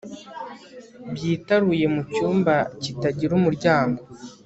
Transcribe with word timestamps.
byitaruye 1.13 1.85
mucyumba 1.95 2.55
kitagira 2.81 3.31
umuryango 3.39 4.01